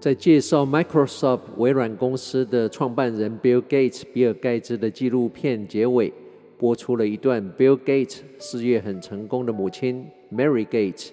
[0.00, 6.10] 在介绍 Microsoft 微软公司的创办人 Bill Gates 比尔盖茨的纪录片结尾，
[6.56, 11.10] 播出了一段 Bill Gates 事业很成功的母亲 Mary Gates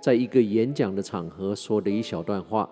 [0.00, 2.66] 在一个演讲的场合说的一小段话。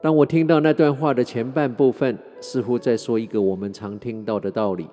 [0.00, 4.86] 当我听到那段话的前半部分，似乎在说一个我们常听到的道理，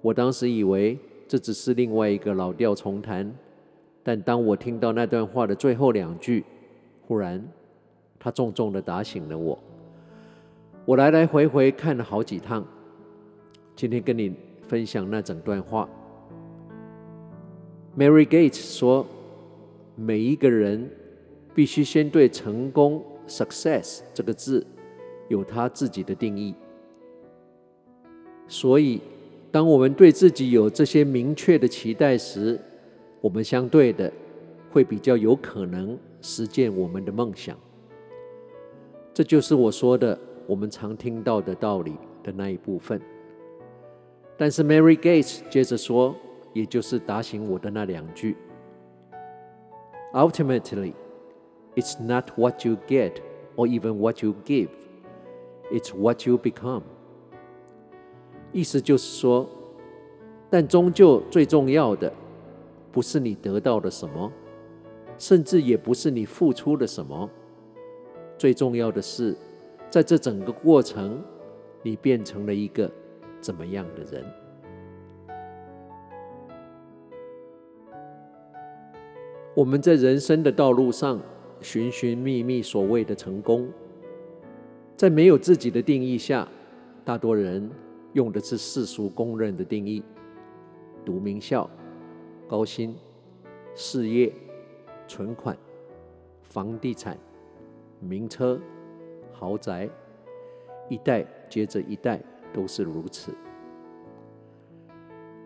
[0.00, 0.98] 我当时以为
[1.28, 3.30] 这只是另外一个老调重弹。
[4.02, 6.42] 但当我听到那段话的最后两句，
[7.06, 7.46] 忽然。
[8.22, 9.58] 他重重的打醒了我。
[10.84, 12.64] 我来来回回看了好几趟，
[13.74, 14.32] 今天跟你
[14.68, 15.88] 分享那整段话。
[17.98, 19.04] Mary Gates 说
[19.96, 20.88] ：“每一个人
[21.52, 24.64] 必须先对成功 （success） 这个字
[25.28, 26.54] 有他自己的定义。
[28.46, 29.00] 所以，
[29.50, 32.56] 当我们对自己有这些明确的期待时，
[33.20, 34.12] 我们相对的
[34.70, 37.58] 会比较有可能实践我们的梦想。”
[39.14, 43.00] 这就是我说的我们常听到的道理的那一部分。
[44.36, 46.14] 但是 Mary Gates 接着说，
[46.52, 48.36] 也就是打醒我的那两句
[50.14, 50.94] ：Ultimately,
[51.76, 53.12] it's not what you get
[53.56, 54.70] or even what you give,
[55.70, 56.82] it's what you become。
[58.50, 59.48] 意思就是说，
[60.50, 62.12] 但终究最重要的，
[62.90, 64.32] 不是你得到了什么，
[65.18, 67.30] 甚至也不是你付出了什么。
[68.42, 69.36] 最重要的是，
[69.88, 71.22] 在这整个过程，
[71.80, 72.90] 你变成了一个
[73.40, 74.24] 怎么样的人？
[79.54, 81.20] 我们在人生的道路上
[81.60, 83.70] 寻寻觅觅所谓的成功，
[84.96, 86.48] 在没有自己的定义下，
[87.04, 87.70] 大多人
[88.12, 90.02] 用的是世俗公认的定义：
[91.04, 91.70] 读名校、
[92.48, 92.92] 高薪、
[93.76, 94.32] 事业、
[95.06, 95.56] 存款、
[96.42, 97.16] 房地产。
[98.02, 98.60] 名车、
[99.32, 99.88] 豪宅，
[100.88, 102.20] 一代接着一代
[102.52, 103.32] 都是如此。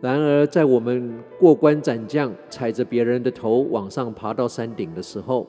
[0.00, 5.47] 然而，在我们过关斩将，踩着别人的头往上爬到山顶的时候，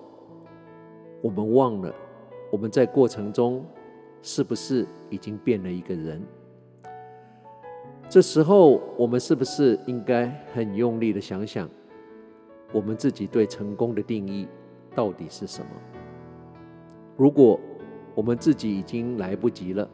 [1.21, 1.93] 我们忘了
[2.51, 3.65] 我们在过程中
[4.21, 6.21] 是不是已经变了一个人？
[8.07, 11.69] 这时候，我们是不是应该很用力的想想，
[12.71, 14.47] 我们自己对成功的定义
[14.95, 15.71] 到底是什么？
[17.17, 17.59] 如果
[18.13, 19.89] 我们自己已经来不及了，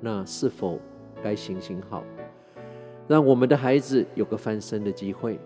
[0.00, 0.78] 那是否
[1.22, 2.02] 该行行好，
[3.06, 5.38] 让我们的孩子有个翻身的机会？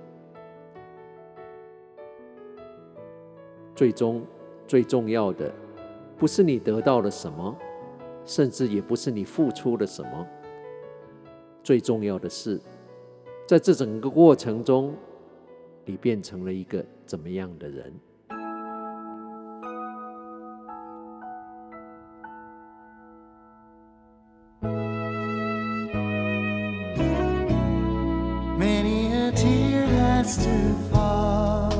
[3.75, 4.25] 最终
[4.69, 5.53] 最重要的，
[6.17, 7.55] 不是你得到了什么，
[8.25, 10.27] 甚至也不是你付出了什么。
[11.63, 12.61] 最重要的是，
[13.49, 14.95] 在这整个过程中，
[15.85, 17.93] 你变成了一个怎么样的人
[30.29, 31.71] it's too far,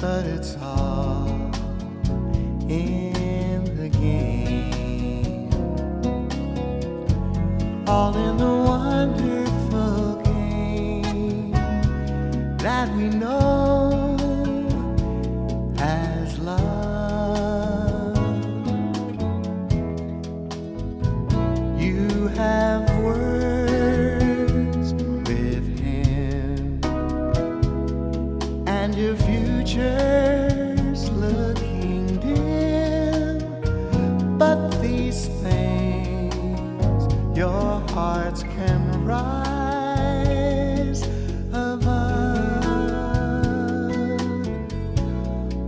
[0.00, 1.28] but it's all
[2.70, 5.50] in the game.
[7.86, 11.52] All in the wonderful game
[12.56, 13.45] that we know.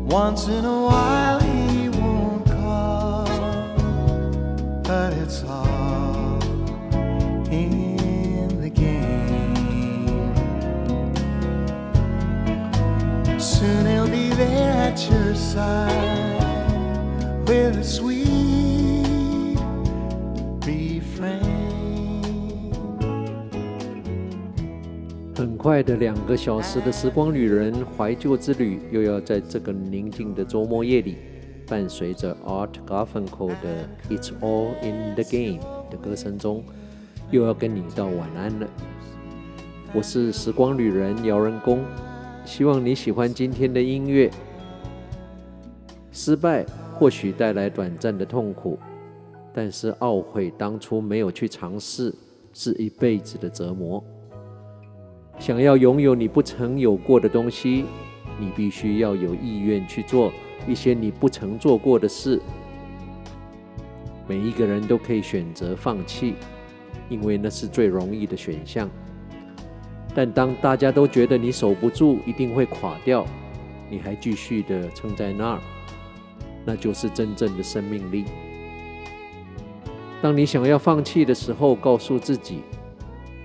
[0.09, 3.27] ？Once in a while he won't call,
[4.83, 6.43] but it's all
[7.51, 9.55] in the game.
[13.39, 16.39] Soon he'll be there at your side
[17.47, 18.18] with a sweet
[25.39, 31.15] 很快的两个小时的时光旅人怀旧之旅，又要在这个宁静的周末夜里，
[31.65, 36.65] 伴随着 Art Garfunkel 的《It's All in the Game》的歌声中，
[37.31, 38.67] 又要跟你道晚安了。
[39.95, 41.85] 我是时光旅人姚仁恭，
[42.45, 44.29] 希望你喜欢今天的音乐。
[46.11, 46.67] 失败
[46.99, 48.77] 或许带来短暂的痛苦，
[49.55, 52.13] 但是懊悔当初没有去尝试，
[52.53, 54.03] 是一辈子的折磨。
[55.39, 57.85] 想要拥有你不曾有过的东西，
[58.39, 60.33] 你必须要有意愿去做
[60.67, 62.41] 一些你不曾做过的事，
[64.27, 66.35] 每一个人都可以选择放弃，
[67.09, 68.91] 因为那是最容易的选项。
[70.15, 73.25] 但当大家都觉得你守不住，一定会垮掉，
[73.89, 75.61] 你还继续的撑在那儿，
[76.65, 78.25] 那就是真正的生命力。
[80.21, 82.63] 当你想要放弃的时候，告诉自己：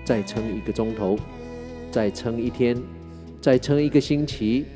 [0.04, 1.16] 再撑一个钟头，
[1.94, 2.76] 再撑一天，
[3.40, 4.66] 再撑一个星期，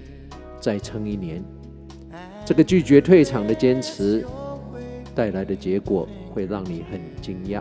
[0.61, 1.43] 再撑一年。
[2.47, 4.25] 这个拒绝退场的坚持
[5.17, 7.61] 带来的结果会让你很惊讶。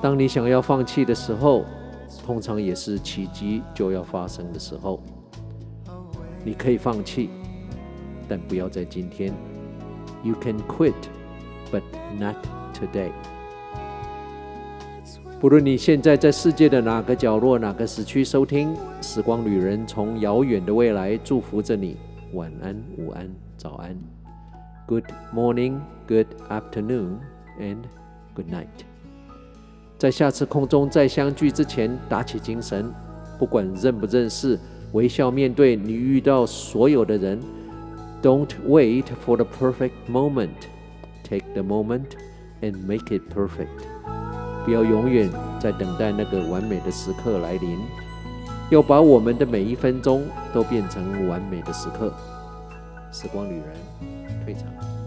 [0.00, 1.64] 当你想要放弃的时候，
[2.24, 5.02] 通常也是奇迹就要发生的时候。
[6.44, 7.28] 你可以放弃，
[8.28, 9.34] 但不要在今天。
[10.22, 10.94] You can quit,
[11.72, 11.82] but
[12.16, 12.36] not
[12.72, 13.10] today.
[15.40, 21.96] 不论你现在在世界的哪个角落、哪个时区收听，时光旅人从遥远的未来祝福着你。
[22.32, 23.96] 晚安，午安，早安。
[24.88, 27.18] Good morning, good afternoon,
[27.60, 27.76] and
[28.34, 28.66] good night。
[29.96, 32.92] 在下次空中再相聚之前，打起精神，
[33.38, 34.58] 不管认不认识，
[34.90, 37.38] 微笑面对你遇到所有的人。
[38.20, 40.48] Don't wait for the perfect moment.
[41.22, 42.06] Take the moment
[42.60, 43.97] and make it perfect。
[44.68, 47.78] 不要永远在等待那个完美的时刻来临。
[48.68, 52.12] 要把我们的每一分钟都变成完美的时刻。
[53.10, 54.97] 时光旅人退场。